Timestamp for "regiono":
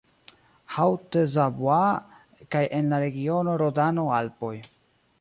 3.07-3.57